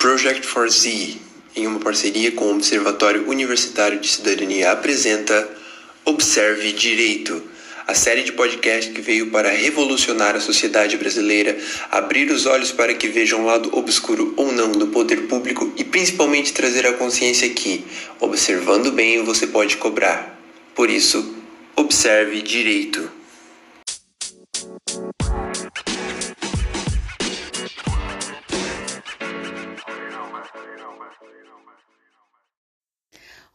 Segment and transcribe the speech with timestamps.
[0.00, 1.18] Project 4Z,
[1.54, 5.46] em uma parceria com o Observatório Universitário de Cidadania, apresenta
[6.06, 7.42] Observe Direito,
[7.86, 11.54] a série de podcast que veio para revolucionar a sociedade brasileira,
[11.90, 15.84] abrir os olhos para que vejam o lado obscuro ou não do poder público e
[15.84, 17.84] principalmente trazer a consciência que,
[18.18, 20.40] observando bem, você pode cobrar.
[20.74, 21.36] Por isso,
[21.76, 23.19] observe direito.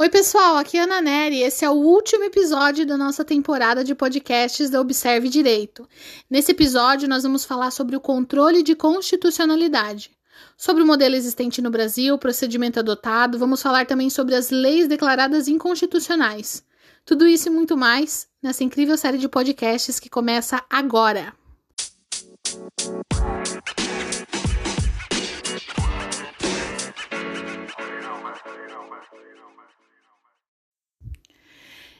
[0.00, 1.42] Oi, pessoal, aqui é Ana Neri.
[1.42, 5.86] Esse é o último episódio da nossa temporada de podcasts da Observe Direito.
[6.30, 10.12] Nesse episódio, nós vamos falar sobre o controle de constitucionalidade,
[10.56, 14.88] sobre o modelo existente no Brasil, o procedimento adotado, vamos falar também sobre as leis
[14.88, 16.64] declaradas inconstitucionais.
[17.04, 21.34] Tudo isso e muito mais nessa incrível série de podcasts que começa agora.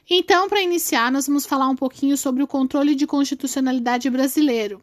[0.09, 4.81] Então, para iniciar, nós vamos falar um pouquinho sobre o controle de constitucionalidade brasileiro.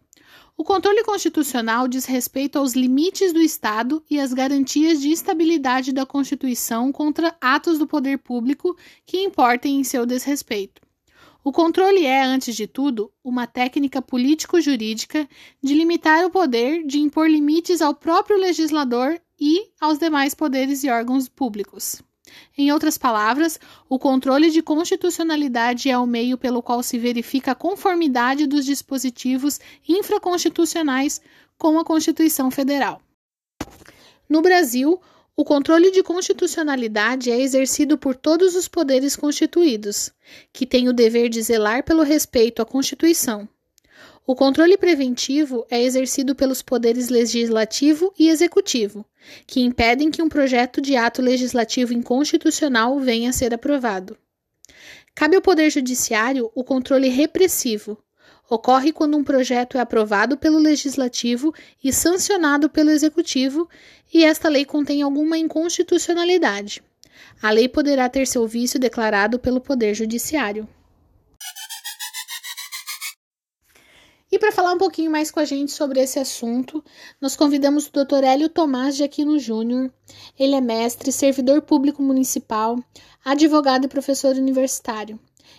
[0.56, 6.04] O controle constitucional diz respeito aos limites do Estado e às garantias de estabilidade da
[6.04, 10.82] Constituição contra atos do poder público que importem em seu desrespeito.
[11.44, 15.28] O controle é, antes de tudo, uma técnica político-jurídica
[15.62, 20.90] de limitar o poder de impor limites ao próprio legislador e aos demais poderes e
[20.90, 22.02] órgãos públicos.
[22.56, 27.54] Em outras palavras, o controle de constitucionalidade é o meio pelo qual se verifica a
[27.54, 31.20] conformidade dos dispositivos infraconstitucionais
[31.56, 33.00] com a Constituição Federal.
[34.28, 35.00] No Brasil,
[35.36, 40.10] o controle de constitucionalidade é exercido por todos os poderes constituídos,
[40.52, 43.48] que têm o dever de zelar pelo respeito à Constituição.
[44.30, 49.02] O controle preventivo é exercido pelos poderes legislativo e executivo,
[49.46, 54.18] que impedem que um projeto de ato legislativo inconstitucional venha a ser aprovado.
[55.14, 57.96] Cabe ao Poder Judiciário o controle repressivo.
[58.50, 63.66] Ocorre quando um projeto é aprovado pelo Legislativo e sancionado pelo Executivo
[64.12, 66.82] e esta lei contém alguma inconstitucionalidade.
[67.40, 70.68] A lei poderá ter seu vício declarado pelo Poder Judiciário.
[74.30, 76.84] E para falar um pouquinho mais com a gente sobre esse assunto,
[77.18, 78.24] nós convidamos o Dr.
[78.24, 79.90] Hélio Tomás de Aquino Júnior.
[80.38, 82.78] Ele é mestre, servidor público municipal,
[83.24, 85.18] advogado e professor universitário.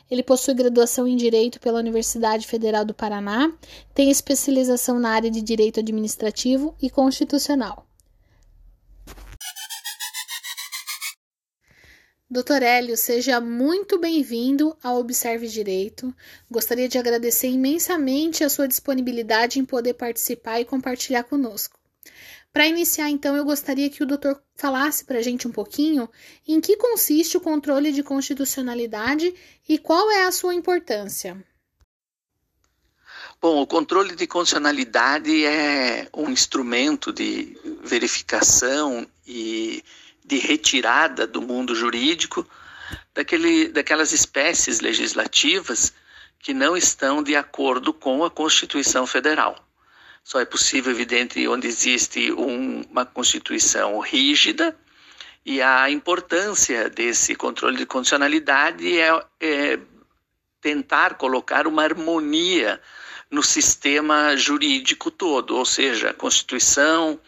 [0.10, 3.52] Ele possui graduação em Direito pela Universidade Federal do Paraná,
[3.94, 7.89] tem especialização na área de Direito Administrativo e Constitucional.
[12.32, 16.14] Doutor Hélio, seja muito bem-vindo ao Observe Direito.
[16.48, 21.80] Gostaria de agradecer imensamente a sua disponibilidade em poder participar e compartilhar conosco.
[22.54, 26.08] Para iniciar, então, eu gostaria que o doutor falasse para a gente um pouquinho
[26.48, 29.34] em que consiste o controle de constitucionalidade
[29.68, 31.44] e qual é a sua importância.
[33.42, 39.84] Bom, o controle de constitucionalidade é um instrumento de verificação e
[40.30, 42.48] de retirada do mundo jurídico
[43.16, 45.92] daquele, daquelas espécies legislativas
[46.38, 49.56] que não estão de acordo com a Constituição Federal.
[50.24, 54.78] Só é possível, evidente, onde existe um, uma Constituição rígida,
[55.44, 59.80] e a importância desse controle de constitucionalidade é, é
[60.62, 62.80] tentar colocar uma harmonia
[63.32, 67.20] no sistema jurídico todo, ou seja, Constituição,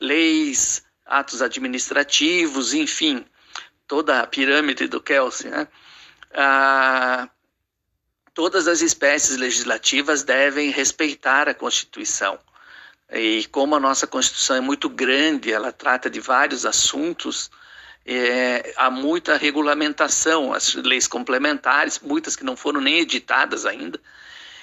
[0.00, 3.24] leis, atos administrativos, enfim,
[3.86, 5.68] toda a pirâmide do Kelsey, né?
[6.34, 7.28] Ah,
[8.34, 12.38] todas as espécies legislativas devem respeitar a Constituição.
[13.12, 17.50] E como a nossa Constituição é muito grande, ela trata de vários assuntos,
[18.04, 24.00] é, há muita regulamentação, as leis complementares, muitas que não foram nem editadas ainda.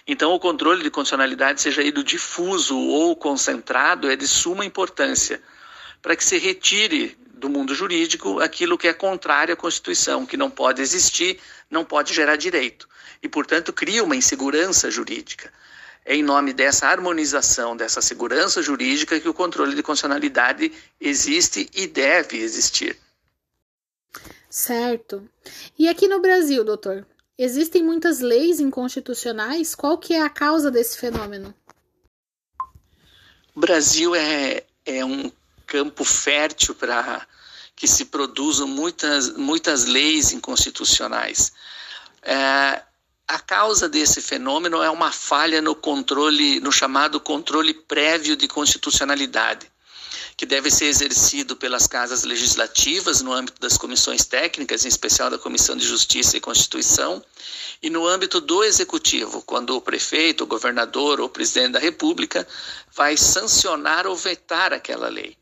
[0.06, 5.42] Então, o controle de constitucionalidade, seja ele difuso ou concentrado, é de suma importância
[6.04, 10.52] para que se retire do mundo jurídico aquilo que é contrário à Constituição, que não
[10.52, 11.40] pode existir,
[11.72, 12.88] não pode gerar direito.
[13.24, 15.52] E, portanto, cria uma insegurança jurídica.
[16.06, 21.88] É em nome dessa harmonização, dessa segurança jurídica, que o controle de constitucionalidade existe e
[21.88, 22.98] deve existir.
[24.50, 25.28] Certo.
[25.80, 27.08] E aqui no Brasil, doutor,
[27.38, 29.74] existem muitas leis inconstitucionais?
[29.74, 31.56] Qual que é a causa desse fenômeno?
[33.56, 35.32] O Brasil é, é um
[35.66, 37.26] campo fértil para
[37.76, 41.52] que se produzam muitas, muitas leis inconstitucionais.
[42.22, 42.82] É,
[43.28, 49.72] a causa desse fenômeno é uma falha no controle, no chamado controle prévio de constitucionalidade,
[50.38, 55.38] que deve ser exercido pelas casas legislativas no âmbito das comissões técnicas, em especial da
[55.38, 57.24] Comissão de Justiça e Constituição,
[57.82, 62.48] e no âmbito do executivo, quando o prefeito, o governador ou o presidente da República
[62.96, 65.38] vai sancionar ou vetar aquela lei.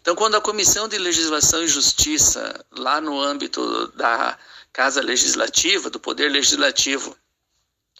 [0.00, 4.38] Então, quando a Comissão de Legislação e Justiça, lá no âmbito da
[4.72, 7.16] Casa Legislativa, do Poder Legislativo,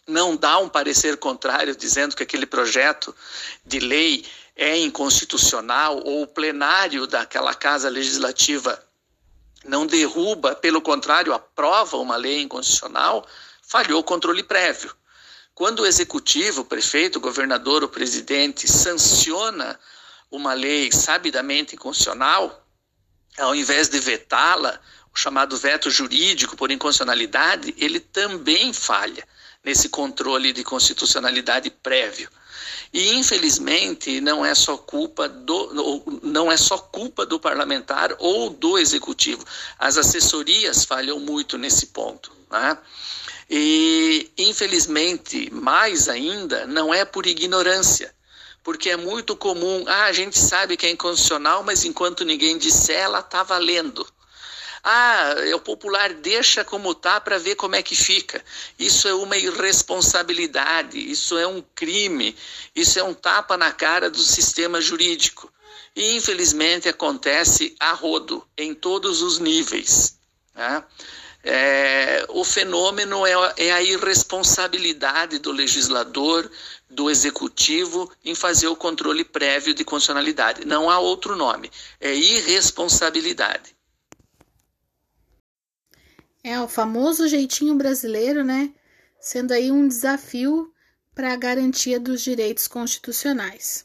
[0.07, 3.15] não dá um parecer contrário dizendo que aquele projeto
[3.65, 4.25] de lei
[4.55, 8.83] é inconstitucional ou o plenário daquela casa legislativa
[9.65, 13.27] não derruba, pelo contrário, aprova uma lei inconstitucional,
[13.61, 14.95] falhou o controle prévio.
[15.55, 19.79] Quando o executivo, o prefeito, o governador, o presidente sanciona
[20.31, 22.67] uma lei sabidamente inconstitucional,
[23.39, 24.81] ao invés de vetá-la,
[25.15, 29.27] o chamado veto jurídico por inconstitucionalidade, ele também falha
[29.65, 32.31] nesse controle de constitucionalidade prévio.
[32.93, 38.79] E infelizmente não é só culpa do não é só culpa do parlamentar ou do
[38.79, 39.45] executivo.
[39.79, 42.33] As assessorias falham muito nesse ponto.
[42.51, 42.79] Né?
[43.51, 48.15] E infelizmente, mais ainda, não é por ignorância.
[48.67, 52.99] Porque é muito comum, ah, a gente sabe que é inconstitucional, mas enquanto ninguém disser,
[52.99, 54.05] ela está valendo.
[54.83, 58.45] Ah, é o popular deixa como tá para ver como é que fica.
[58.77, 62.37] Isso é uma irresponsabilidade, isso é um crime,
[62.75, 65.49] isso é um tapa na cara do sistema jurídico.
[65.95, 70.19] E infelizmente acontece a rodo, em todos os níveis.
[70.57, 70.83] Né?
[71.49, 76.51] É, o fenômeno é, é a irresponsabilidade do legislador,
[76.89, 80.65] do executivo em fazer o controle prévio de constitucionalidade.
[80.65, 83.77] Não há outro nome, é irresponsabilidade.
[86.43, 88.73] É o famoso jeitinho brasileiro, né?
[89.21, 90.73] Sendo aí um desafio
[91.15, 93.85] para a garantia dos direitos constitucionais.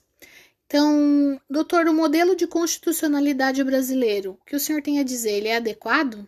[0.68, 5.48] Então, doutor, o modelo de constitucionalidade brasileiro, o que o senhor tem a dizer, ele
[5.48, 6.28] é adequado?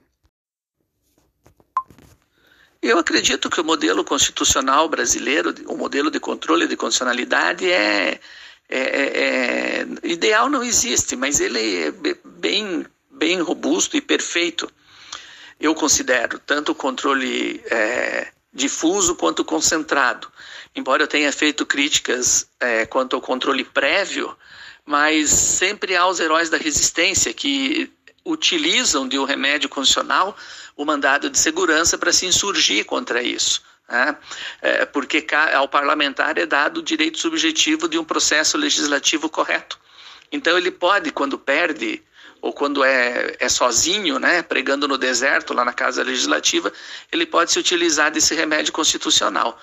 [2.83, 8.19] Eu acredito que o modelo constitucional brasileiro, o modelo de controle de constitucionalidade é,
[8.69, 11.93] é, é, é ideal não existe, mas ele é
[12.25, 14.69] bem, bem robusto e perfeito
[15.63, 20.27] eu considero tanto o controle é, difuso quanto concentrado.
[20.75, 24.35] Embora eu tenha feito críticas é, quanto ao controle prévio,
[24.85, 27.89] mas sempre há os heróis da resistência que
[28.25, 30.35] utilizam de um remédio constitucional
[30.75, 33.61] o mandado de segurança para se insurgir contra isso.
[33.89, 34.15] Né?
[34.61, 39.79] É, porque ao parlamentar é dado o direito subjetivo de um processo legislativo correto.
[40.31, 42.01] Então ele pode, quando perde
[42.41, 46.73] ou quando é, é sozinho, né, pregando no deserto, lá na Casa Legislativa,
[47.09, 49.57] ele pode se utilizar desse remédio constitucional.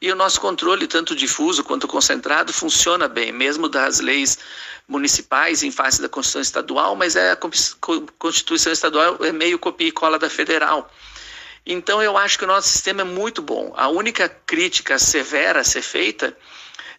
[0.00, 4.38] E o nosso controle, tanto difuso quanto concentrado, funciona bem, mesmo das leis
[4.88, 9.92] municipais em face da Constituição Estadual, mas é a Constituição Estadual é meio copia e
[9.92, 10.90] cola da federal.
[11.66, 13.74] Então eu acho que o nosso sistema é muito bom.
[13.76, 16.34] A única crítica severa a ser feita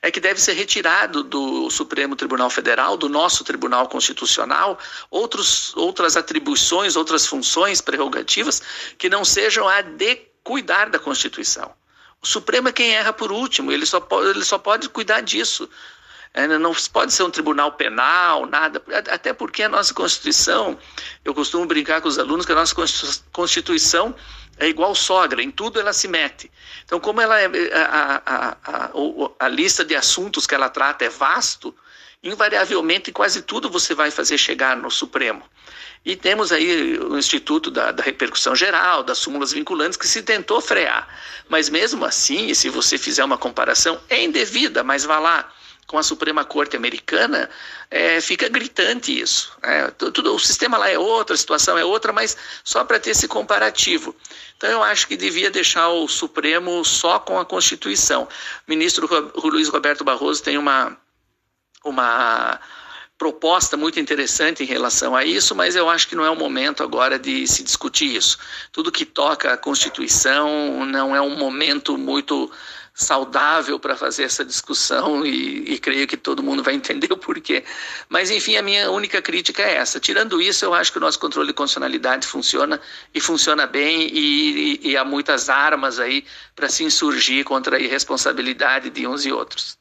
[0.01, 4.77] é que deve ser retirado do Supremo Tribunal Federal, do nosso Tribunal Constitucional,
[5.09, 8.61] outros, outras atribuições, outras funções prerrogativas
[8.97, 11.80] que não sejam a de cuidar da Constituição.
[12.21, 15.67] O Supremo é quem erra por último, ele só pode, ele só pode cuidar disso.
[16.33, 20.79] É, não pode ser um tribunal penal, nada, até porque a nossa Constituição,
[21.25, 22.73] eu costumo brincar com os alunos que a nossa
[23.33, 24.15] Constituição
[24.61, 26.49] é igual sogra, em tudo ela se mete.
[26.85, 28.91] Então, como ela é, a, a, a,
[29.39, 31.75] a, lista de assuntos que ela trata é vasto,
[32.23, 35.43] invariavelmente quase tudo você vai fazer chegar no Supremo.
[36.05, 40.61] E temos aí o Instituto da, da, Repercussão Geral, das súmulas vinculantes, que se tentou
[40.61, 41.07] frear.
[41.49, 45.51] Mas mesmo assim, se você fizer uma comparação, é indevida, mas vá lá
[45.91, 47.49] com a Suprema Corte Americana,
[47.89, 49.51] é, fica gritante isso.
[49.61, 53.09] É, tudo, o sistema lá é outro, a situação é outra, mas só para ter
[53.09, 54.15] esse comparativo.
[54.55, 58.23] Então eu acho que devia deixar o Supremo só com a Constituição.
[58.23, 59.05] O ministro
[59.43, 60.95] Luiz Roberto Barroso tem uma,
[61.83, 62.57] uma
[63.17, 66.83] proposta muito interessante em relação a isso, mas eu acho que não é o momento
[66.83, 68.37] agora de se discutir isso.
[68.71, 72.49] Tudo que toca a Constituição não é um momento muito
[72.93, 77.63] saudável para fazer essa discussão e, e, creio que todo mundo vai entender o porquê.
[78.09, 79.99] Mas, enfim, a minha única crítica é essa.
[79.99, 82.79] Tirando isso, eu acho que o nosso controle de constitucionalidade funciona
[83.13, 87.79] e funciona bem e, e, e há muitas armas aí para se insurgir contra a
[87.79, 89.77] irresponsabilidade de uns e outros.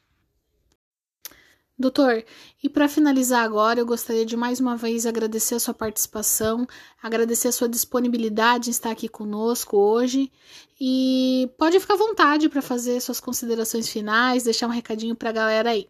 [1.77, 2.23] Doutor,
[2.63, 6.67] e para finalizar agora, eu gostaria de mais uma vez agradecer a sua participação,
[7.01, 10.31] agradecer a sua disponibilidade em estar aqui conosco hoje
[10.79, 15.33] e pode ficar à vontade para fazer suas considerações finais, deixar um recadinho para a
[15.33, 15.89] galera aí.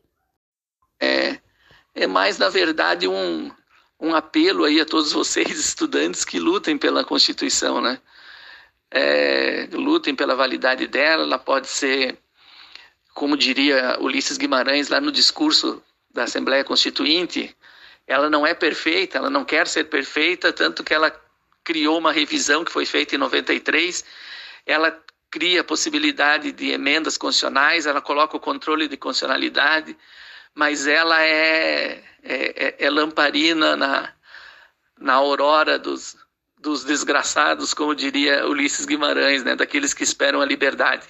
[0.98, 1.40] É,
[1.94, 3.51] é mais, na verdade, um,
[4.00, 8.00] um apelo aí a todos vocês, estudantes, que lutem pela Constituição, né?
[8.90, 12.18] É, lutem pela validade dela, ela pode ser,
[13.13, 15.82] como diria Ulisses Guimarães lá no discurso
[16.13, 17.56] da Assembleia Constituinte,
[18.08, 21.13] ela não é perfeita, ela não quer ser perfeita, tanto que ela
[21.63, 24.03] criou uma revisão que foi feita em 93,
[24.65, 24.98] ela
[25.30, 29.96] cria a possibilidade de emendas constitucionais, ela coloca o controle de constitucionalidade,
[30.53, 34.13] mas ela é, é, é, é lamparina na,
[35.00, 36.18] na aurora dos,
[36.60, 41.08] dos desgraçados, como diria Ulisses Guimarães, né, daqueles que esperam a liberdade.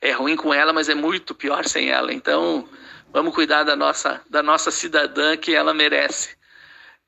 [0.00, 2.12] É ruim com ela, mas é muito pior sem ela.
[2.12, 2.68] Então,
[3.12, 6.36] vamos cuidar da nossa, da nossa cidadã que ela merece.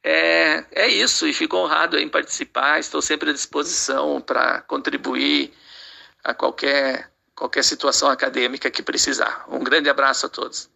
[0.02, 5.52] É, é isso, e fico honrado em participar, estou sempre à disposição para contribuir
[6.24, 9.44] a qualquer, qualquer situação acadêmica que precisar.
[9.48, 10.70] Um grande abraço a todos.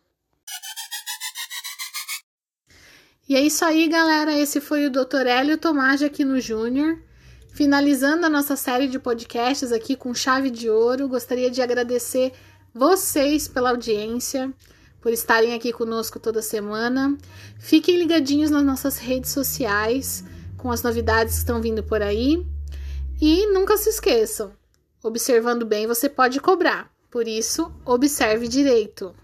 [3.27, 4.37] E é isso aí, galera.
[4.37, 5.27] Esse foi o Dr.
[5.27, 6.99] Hélio Tomage aqui no Júnior.
[7.55, 12.33] Finalizando a nossa série de podcasts aqui com chave de ouro, gostaria de agradecer
[12.75, 14.53] vocês pela audiência
[15.01, 17.17] por estarem aqui conosco toda semana.
[17.61, 20.25] Fiquem ligadinhos nas nossas redes sociais
[20.57, 22.45] com as novidades que estão vindo por aí.
[23.23, 24.51] E nunca se esqueçam:
[25.01, 26.91] observando bem você pode cobrar.
[27.09, 29.15] Por isso, observe direito.